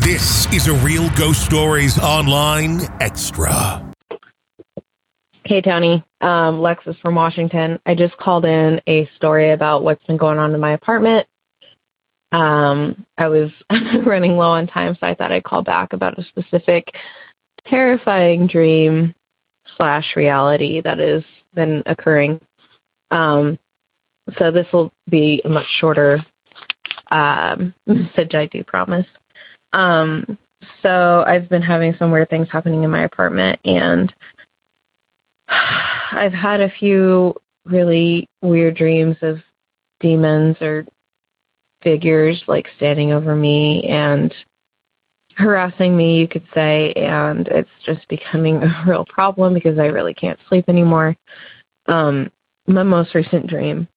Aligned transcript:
This 0.00 0.46
is 0.46 0.66
a 0.66 0.72
Real 0.76 1.10
Ghost 1.10 1.44
Stories 1.44 1.98
Online 1.98 2.80
Extra. 3.02 3.92
Hey, 5.44 5.60
Tony. 5.60 6.02
Um, 6.22 6.60
Lexus 6.60 6.98
from 7.02 7.16
Washington. 7.16 7.78
I 7.84 7.94
just 7.94 8.16
called 8.16 8.46
in 8.46 8.80
a 8.86 9.06
story 9.16 9.50
about 9.50 9.84
what's 9.84 10.02
been 10.06 10.16
going 10.16 10.38
on 10.38 10.54
in 10.54 10.60
my 10.60 10.72
apartment. 10.72 11.26
Um, 12.32 13.04
I 13.18 13.28
was 13.28 13.50
running 14.06 14.38
low 14.38 14.52
on 14.52 14.66
time, 14.66 14.96
so 14.98 15.06
I 15.06 15.14
thought 15.14 15.32
I'd 15.32 15.44
call 15.44 15.62
back 15.62 15.92
about 15.92 16.18
a 16.18 16.24
specific 16.24 16.94
terrifying 17.66 18.46
dream 18.46 19.14
slash 19.76 20.16
reality 20.16 20.80
that 20.80 20.98
has 20.98 21.24
been 21.52 21.82
occurring. 21.84 22.40
Um, 23.10 23.58
so 24.38 24.50
this 24.50 24.66
will 24.72 24.92
be 25.10 25.42
a 25.44 25.50
much 25.50 25.66
shorter 25.78 26.24
um, 27.10 27.74
message, 27.86 28.34
I 28.34 28.46
do 28.46 28.64
promise. 28.64 29.06
Um, 29.72 30.38
so 30.82 31.24
I've 31.26 31.48
been 31.48 31.62
having 31.62 31.94
some 31.98 32.10
weird 32.10 32.30
things 32.30 32.48
happening 32.50 32.82
in 32.82 32.90
my 32.90 33.04
apartment, 33.04 33.60
and 33.64 34.12
I've 35.48 36.32
had 36.32 36.60
a 36.60 36.70
few 36.70 37.34
really 37.64 38.26
weird 38.42 38.76
dreams 38.76 39.16
of 39.22 39.38
demons 40.00 40.56
or 40.60 40.86
figures 41.82 42.42
like 42.46 42.66
standing 42.76 43.12
over 43.12 43.34
me 43.34 43.84
and 43.84 44.34
harassing 45.36 45.96
me, 45.96 46.18
you 46.18 46.28
could 46.28 46.46
say, 46.54 46.92
and 46.92 47.48
it's 47.48 47.70
just 47.84 48.06
becoming 48.08 48.56
a 48.62 48.84
real 48.86 49.04
problem 49.06 49.54
because 49.54 49.78
I 49.78 49.86
really 49.86 50.14
can't 50.14 50.38
sleep 50.48 50.66
anymore. 50.68 51.16
Um, 51.86 52.30
my 52.66 52.82
most 52.82 53.14
recent 53.14 53.46
dream, 53.46 53.88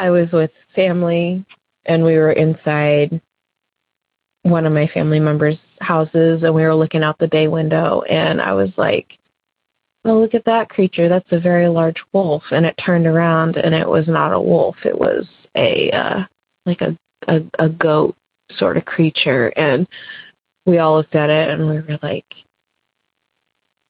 I 0.00 0.08
was 0.08 0.32
with 0.32 0.50
family 0.74 1.44
and 1.84 2.02
we 2.02 2.16
were 2.16 2.32
inside 2.32 3.20
one 4.44 4.64
of 4.64 4.72
my 4.72 4.86
family 4.86 5.20
members' 5.20 5.58
houses 5.82 6.42
and 6.42 6.54
we 6.54 6.62
were 6.62 6.74
looking 6.74 7.02
out 7.02 7.18
the 7.18 7.28
bay 7.28 7.48
window 7.48 8.00
and 8.08 8.40
I 8.40 8.54
was 8.54 8.70
like, 8.78 9.18
Oh, 10.06 10.18
look 10.18 10.32
at 10.32 10.46
that 10.46 10.70
creature. 10.70 11.10
That's 11.10 11.30
a 11.30 11.38
very 11.38 11.68
large 11.68 12.02
wolf. 12.14 12.42
And 12.50 12.64
it 12.64 12.74
turned 12.82 13.06
around 13.06 13.58
and 13.58 13.74
it 13.74 13.86
was 13.86 14.08
not 14.08 14.32
a 14.32 14.40
wolf. 14.40 14.76
It 14.86 14.98
was 14.98 15.26
a 15.54 15.90
uh 15.90 16.20
like 16.64 16.80
a 16.80 16.96
a, 17.28 17.42
a 17.58 17.68
goat 17.68 18.16
sort 18.56 18.78
of 18.78 18.86
creature 18.86 19.48
and 19.48 19.86
we 20.64 20.78
all 20.78 20.96
looked 20.96 21.14
at 21.14 21.28
it 21.28 21.50
and 21.50 21.68
we 21.68 21.74
were 21.74 21.98
like 22.02 22.24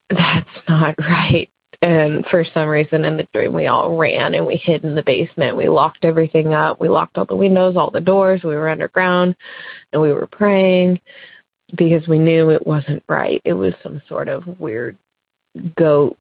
that's 0.09 0.49
not 0.67 0.95
right 0.99 1.49
and 1.81 2.25
for 2.27 2.45
some 2.53 2.67
reason 2.67 3.05
in 3.05 3.17
the 3.17 3.27
dream 3.33 3.53
we 3.53 3.67
all 3.67 3.97
ran 3.97 4.35
and 4.35 4.45
we 4.45 4.55
hid 4.55 4.83
in 4.83 4.95
the 4.95 5.03
basement. 5.03 5.57
We 5.57 5.67
locked 5.67 6.05
everything 6.05 6.53
up. 6.53 6.79
We 6.79 6.89
locked 6.89 7.17
all 7.17 7.25
the 7.25 7.35
windows 7.35 7.75
all 7.75 7.89
the 7.89 8.01
doors. 8.01 8.43
We 8.43 8.55
were 8.55 8.69
underground 8.69 9.35
and 9.91 10.01
we 10.01 10.13
were 10.13 10.27
praying 10.27 10.99
because 11.75 12.07
we 12.07 12.19
knew 12.19 12.49
it 12.49 12.67
wasn't 12.67 13.03
right. 13.09 13.41
It 13.45 13.53
was 13.53 13.73
some 13.81 14.01
sort 14.07 14.27
of 14.27 14.59
weird 14.59 14.97
goat 15.77 16.17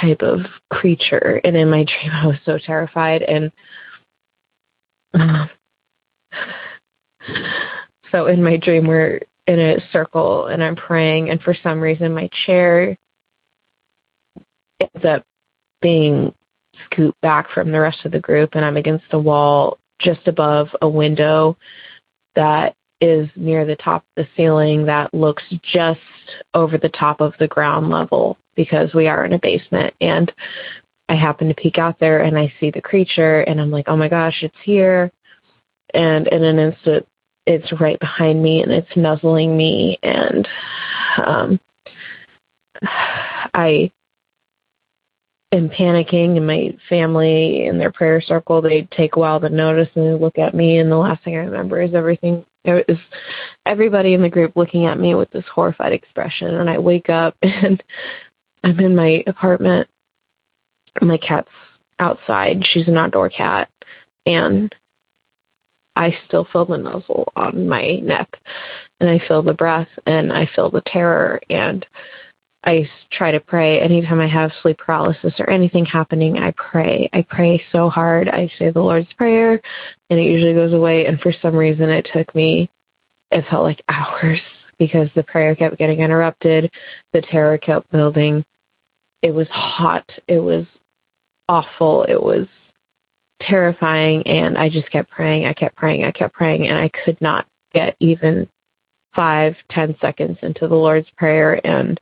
type 0.00 0.22
of 0.22 0.40
creature. 0.70 1.40
And 1.42 1.56
in 1.56 1.68
my 1.68 1.84
dream 1.84 2.12
i 2.12 2.26
was 2.26 2.38
so 2.44 2.58
terrified 2.58 3.22
and 3.22 3.50
so 8.12 8.26
in 8.26 8.42
my 8.42 8.56
dream, 8.56 8.86
we're 8.86 9.20
in 9.46 9.58
a 9.58 9.76
circle 9.92 10.46
and 10.46 10.62
I'm 10.62 10.76
praying, 10.76 11.30
and 11.30 11.40
for 11.42 11.54
some 11.62 11.80
reason, 11.80 12.14
my 12.14 12.28
chair 12.46 12.96
ends 14.80 15.04
up 15.04 15.24
being 15.82 16.34
scooped 16.86 17.20
back 17.20 17.50
from 17.50 17.70
the 17.70 17.80
rest 17.80 18.04
of 18.04 18.12
the 18.12 18.20
group, 18.20 18.50
and 18.54 18.64
I'm 18.64 18.76
against 18.76 19.04
the 19.10 19.18
wall 19.18 19.78
just 20.00 20.26
above 20.26 20.68
a 20.80 20.88
window 20.88 21.56
that 22.34 22.74
is 23.00 23.28
near 23.34 23.64
the 23.64 23.76
top 23.76 24.02
of 24.02 24.24
the 24.24 24.28
ceiling 24.36 24.86
that 24.86 25.12
looks 25.14 25.42
just 25.62 26.00
over 26.54 26.76
the 26.76 26.90
top 26.90 27.20
of 27.20 27.32
the 27.38 27.48
ground 27.48 27.88
level 27.88 28.36
because 28.56 28.92
we 28.94 29.08
are 29.08 29.24
in 29.24 29.32
a 29.32 29.38
basement 29.38 29.94
and 30.02 30.30
I 31.08 31.14
happen 31.14 31.48
to 31.48 31.54
peek 31.54 31.78
out 31.78 31.98
there 31.98 32.22
and 32.22 32.38
I 32.38 32.52
see 32.60 32.70
the 32.70 32.82
creature 32.82 33.40
and 33.40 33.60
I'm 33.60 33.70
like, 33.70 33.88
"Oh 33.88 33.96
my 33.96 34.08
gosh, 34.08 34.42
it's 34.42 34.54
here." 34.64 35.10
and 35.94 36.28
in 36.28 36.44
an 36.44 36.58
instant 36.58 37.06
it's 37.46 37.72
right 37.80 37.98
behind 38.00 38.42
me 38.42 38.62
and 38.62 38.70
it's 38.70 38.96
nuzzling 38.96 39.56
me 39.56 39.98
and 40.02 40.48
um 41.24 41.60
I 43.52 43.90
am 45.52 45.68
panicking 45.68 46.36
and 46.36 46.46
my 46.46 46.76
family 46.88 47.66
in 47.66 47.78
their 47.78 47.90
prayer 47.90 48.20
circle 48.20 48.62
they 48.62 48.88
take 48.96 49.16
a 49.16 49.18
while 49.18 49.40
to 49.40 49.48
notice 49.48 49.88
and 49.96 50.20
look 50.20 50.38
at 50.38 50.54
me 50.54 50.78
and 50.78 50.90
the 50.90 50.96
last 50.96 51.24
thing 51.24 51.34
I 51.34 51.40
remember 51.40 51.82
is 51.82 51.94
everything 51.94 52.44
is 52.64 52.98
everybody 53.66 54.14
in 54.14 54.22
the 54.22 54.28
group 54.28 54.56
looking 54.56 54.86
at 54.86 54.98
me 54.98 55.14
with 55.14 55.30
this 55.30 55.44
horrified 55.52 55.92
expression. 55.92 56.48
And 56.54 56.68
I 56.68 56.78
wake 56.78 57.08
up 57.08 57.36
and 57.42 57.82
I'm 58.62 58.78
in 58.80 58.94
my 58.94 59.22
apartment. 59.26 59.88
My 61.00 61.18
cat's 61.18 61.48
outside. 61.98 62.64
She's 62.64 62.88
an 62.88 62.96
outdoor 62.96 63.30
cat. 63.30 63.70
And 64.26 64.74
I 65.96 66.16
still 66.26 66.46
feel 66.52 66.66
the 66.66 66.76
nuzzle 66.76 67.32
on 67.36 67.68
my 67.68 67.96
neck. 67.96 68.28
And 69.00 69.08
I 69.08 69.20
feel 69.26 69.42
the 69.42 69.54
breath 69.54 69.88
and 70.06 70.32
I 70.32 70.48
feel 70.54 70.70
the 70.70 70.82
terror. 70.86 71.40
And 71.48 71.86
I 72.64 72.88
try 73.10 73.30
to 73.30 73.40
pray. 73.40 73.80
Anytime 73.80 74.20
I 74.20 74.28
have 74.28 74.52
sleep 74.60 74.78
paralysis 74.78 75.34
or 75.38 75.48
anything 75.48 75.86
happening 75.86 76.38
I 76.38 76.52
pray. 76.52 77.08
I 77.12 77.22
pray 77.22 77.62
so 77.72 77.88
hard. 77.88 78.28
I 78.28 78.50
say 78.58 78.70
the 78.70 78.80
Lord's 78.80 79.12
prayer 79.14 79.60
and 80.10 80.20
it 80.20 80.24
usually 80.24 80.54
goes 80.54 80.72
away. 80.72 81.06
And 81.06 81.18
for 81.20 81.32
some 81.40 81.54
reason 81.54 81.88
it 81.88 82.08
took 82.12 82.34
me 82.34 82.70
it 83.30 83.44
felt 83.48 83.64
like 83.64 83.82
hours 83.88 84.40
because 84.78 85.08
the 85.14 85.22
prayer 85.22 85.54
kept 85.54 85.78
getting 85.78 86.00
interrupted. 86.00 86.70
The 87.12 87.22
terror 87.22 87.58
kept 87.58 87.90
building. 87.90 88.44
It 89.22 89.32
was 89.32 89.48
hot. 89.48 90.08
It 90.26 90.40
was 90.40 90.66
awful. 91.48 92.04
It 92.04 92.22
was 92.22 92.46
terrifying. 93.40 94.26
And 94.26 94.56
I 94.56 94.68
just 94.68 94.90
kept 94.90 95.10
praying, 95.10 95.46
I 95.46 95.52
kept 95.52 95.76
praying, 95.76 96.04
I 96.04 96.12
kept 96.12 96.34
praying, 96.34 96.68
and 96.68 96.78
I 96.78 96.90
could 97.04 97.20
not 97.20 97.46
get 97.72 97.96
even 98.00 98.48
five, 99.14 99.56
ten 99.70 99.96
seconds 100.00 100.38
into 100.42 100.68
the 100.68 100.74
Lord's 100.74 101.08
Prayer. 101.16 101.64
And 101.66 102.00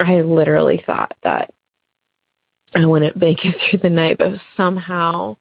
I 0.00 0.20
literally 0.20 0.82
thought 0.86 1.14
that 1.22 1.52
I 2.74 2.84
wouldn't 2.86 3.16
make 3.16 3.44
it 3.44 3.56
through 3.70 3.80
the 3.80 3.90
night, 3.90 4.18
but 4.18 4.40
somehow 4.56 5.36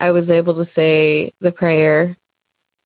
I 0.00 0.10
was 0.10 0.28
able 0.30 0.54
to 0.54 0.70
say 0.74 1.32
the 1.40 1.52
prayer 1.52 2.16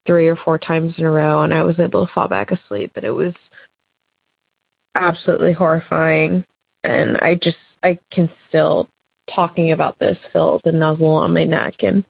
three 0.07 0.27
or 0.27 0.37
four 0.37 0.59
times 0.59 0.95
in 0.99 1.05
a 1.05 1.11
row 1.11 1.43
and 1.43 1.55
I 1.55 1.63
was 1.63 1.79
able 1.79 2.07
to 2.07 2.13
fall 2.13 2.29
back 2.29 2.51
asleep. 2.51 2.93
But 2.95 3.05
it 3.05 3.11
was 3.11 3.35
absolutely 4.95 5.53
horrifying. 5.53 6.45
And 6.85 7.17
I 7.19 7.37
just, 7.37 7.59
I 7.83 7.99
can 8.11 8.31
still, 8.49 8.89
talking 9.33 9.73
about 9.73 9.99
this, 9.99 10.19
feel 10.33 10.61
the 10.65 10.73
nuzzle 10.73 11.07
on 11.07 11.35
my 11.35 11.45
neck. 11.45 11.77
And 11.81 12.05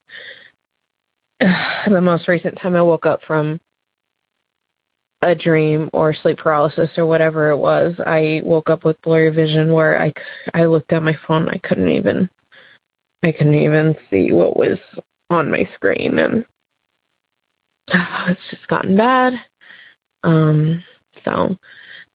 uh, 1.40 1.88
the 1.90 2.00
most 2.00 2.28
recent 2.28 2.58
time 2.58 2.76
I 2.76 2.82
woke 2.82 3.06
up 3.06 3.20
from 3.26 3.60
a 5.22 5.34
dream 5.34 5.88
or 5.92 6.14
sleep 6.14 6.38
paralysis 6.38 6.90
or 6.96 7.06
whatever 7.06 7.50
it 7.50 7.56
was, 7.56 7.94
I 8.04 8.42
woke 8.44 8.68
up 8.68 8.84
with 8.84 9.00
blurry 9.02 9.30
vision 9.30 9.72
where 9.72 10.00
I, 10.02 10.12
I 10.52 10.64
looked 10.64 10.92
at 10.92 11.02
my 11.02 11.16
phone. 11.26 11.48
I 11.48 11.58
couldn't 11.58 11.90
even, 11.90 12.28
I 13.22 13.32
couldn't 13.32 13.54
even 13.54 13.94
see 14.10 14.32
what 14.32 14.56
was 14.56 14.78
on 15.30 15.50
my 15.50 15.68
screen. 15.74 16.18
And 16.18 16.44
oh, 17.94 18.24
it's 18.28 18.40
just 18.50 18.66
gotten 18.68 18.96
bad. 18.96 19.34
Um, 20.24 20.82
so 21.24 21.56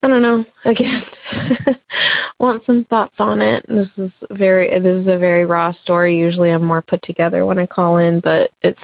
I 0.03 0.07
don't 0.07 0.21
know. 0.21 0.45
Again, 0.65 1.03
want 2.39 2.63
some 2.65 2.85
thoughts 2.85 3.15
on 3.19 3.41
it. 3.41 3.65
This 3.67 3.89
is 3.97 4.11
very 4.31 4.69
this 4.79 5.01
is 5.01 5.07
a 5.07 5.17
very 5.17 5.45
raw 5.45 5.73
story. 5.83 6.17
Usually, 6.17 6.51
I'm 6.51 6.63
more 6.63 6.81
put 6.81 7.01
together 7.03 7.45
when 7.45 7.57
I 7.57 7.65
call 7.65 7.97
in, 7.97 8.19
but 8.19 8.51
it's 8.61 8.79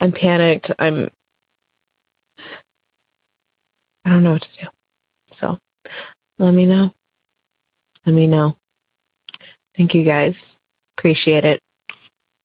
I'm 0.00 0.12
panicked. 0.12 0.70
I'm 0.78 1.10
I 4.04 4.06
don't 4.18 4.24
know 4.24 4.32
what 4.32 4.42
to 4.42 4.48
do. 4.60 4.66
So 5.40 5.58
let 6.38 6.52
me 6.52 6.66
know. 6.66 6.92
Let 8.04 8.14
me 8.14 8.26
know. 8.26 8.56
Thank 9.76 9.94
you 9.94 10.04
guys. 10.04 10.34
Appreciate 10.98 11.44
it. 11.44 11.60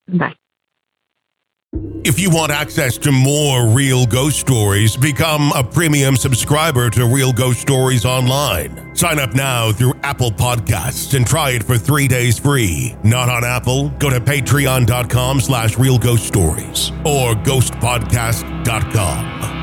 Bye. 0.07 0.35
If 2.05 2.19
you 2.19 2.29
want 2.29 2.51
access 2.51 2.99
to 2.99 3.11
more 3.11 3.67
real 3.69 4.05
ghost 4.05 4.39
stories, 4.39 4.95
become 4.95 5.51
a 5.55 5.63
premium 5.63 6.15
subscriber 6.15 6.91
to 6.91 7.07
Real 7.07 7.33
Ghost 7.33 7.61
Stories 7.61 8.05
Online. 8.05 8.95
Sign 8.95 9.17
up 9.19 9.33
now 9.33 9.71
through 9.71 9.95
Apple 10.03 10.29
Podcasts 10.29 11.15
and 11.15 11.25
try 11.25 11.49
it 11.51 11.63
for 11.63 11.77
three 11.77 12.07
days 12.07 12.37
free. 12.37 12.95
Not 13.03 13.29
on 13.29 13.43
Apple? 13.43 13.89
Go 13.89 14.11
to 14.11 14.19
patreon.com 14.19 15.39
slash 15.39 15.79
real 15.79 15.97
ghost 15.97 16.27
stories 16.27 16.91
or 17.05 17.33
ghostpodcast.com. 17.35 19.62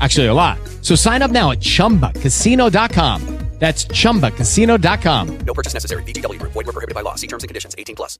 Actually, 0.00 0.26
a 0.26 0.34
lot. 0.34 0.58
So 0.82 0.94
sign 0.94 1.22
up 1.22 1.30
now 1.30 1.52
at 1.52 1.60
ChumbaCasino.com. 1.60 3.38
That's 3.58 3.86
ChumbaCasino.com. 3.86 5.38
No 5.38 5.52
purchase 5.52 5.74
necessary. 5.74 6.04
VGW 6.04 6.38
Group. 6.38 6.52
Void 6.52 6.66
were 6.66 6.72
prohibited 6.72 6.94
by 6.94 7.00
law. 7.00 7.16
See 7.16 7.26
terms 7.26 7.42
and 7.42 7.48
conditions. 7.48 7.74
18 7.76 7.96
plus. 7.96 8.16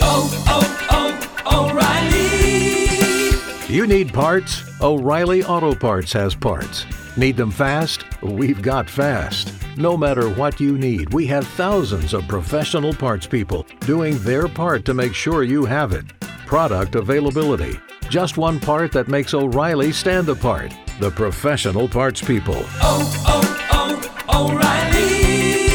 Oh, 0.00 0.44
oh, 0.46 1.40
oh, 1.44 1.70
O'Reilly. 1.70 3.74
You 3.74 3.86
need 3.86 4.14
parts? 4.14 4.62
O'Reilly 4.80 5.44
Auto 5.44 5.74
Parts 5.74 6.12
has 6.12 6.34
parts. 6.34 6.86
Need 7.16 7.36
them 7.36 7.50
fast? 7.50 8.04
We've 8.22 8.62
got 8.62 8.88
fast. 8.88 9.52
No 9.76 9.96
matter 9.96 10.30
what 10.30 10.60
you 10.60 10.78
need, 10.78 11.12
we 11.12 11.26
have 11.26 11.46
thousands 11.48 12.14
of 12.14 12.28
professional 12.28 12.94
parts 12.94 13.26
people 13.26 13.66
doing 13.80 14.16
their 14.18 14.46
part 14.46 14.84
to 14.84 14.94
make 14.94 15.14
sure 15.14 15.42
you 15.42 15.64
have 15.64 15.90
it. 15.92 16.06
Product 16.46 16.94
availability. 16.94 17.80
Just 18.08 18.38
one 18.38 18.60
part 18.60 18.92
that 18.92 19.08
makes 19.08 19.34
O'Reilly 19.34 19.90
stand 19.92 20.28
apart. 20.28 20.72
The 20.98 21.10
professional 21.12 21.88
parts 21.88 22.20
people. 22.20 22.56
Oh, 22.82 23.22
oh, 23.24 24.00
oh, 24.28 24.50
O'Reilly 24.50 25.70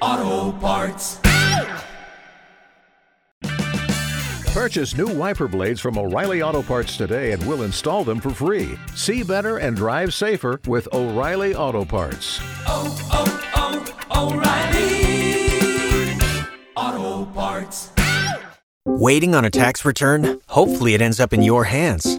Auto 0.00 0.58
Parts. 0.58 1.20
Purchase 4.54 4.96
new 4.96 5.06
wiper 5.06 5.48
blades 5.48 5.80
from 5.80 5.98
O'Reilly 5.98 6.40
Auto 6.40 6.62
Parts 6.62 6.96
today 6.96 7.32
and 7.32 7.46
we'll 7.46 7.64
install 7.64 8.02
them 8.02 8.20
for 8.20 8.30
free. 8.30 8.78
See 8.94 9.22
better 9.22 9.58
and 9.58 9.76
drive 9.76 10.14
safer 10.14 10.58
with 10.66 10.88
O'Reilly 10.94 11.54
Auto 11.54 11.84
Parts. 11.84 12.40
Oh, 12.66 12.96
oh, 13.12 13.84
oh, 14.10 14.32
O'Reilly 14.32 16.16
Auto 16.74 17.26
Parts. 17.32 17.90
Waiting 18.86 19.34
on 19.34 19.44
a 19.44 19.50
tax 19.50 19.84
return? 19.84 20.40
Hopefully, 20.48 20.94
it 20.94 21.02
ends 21.02 21.20
up 21.20 21.34
in 21.34 21.42
your 21.42 21.64
hands. 21.64 22.18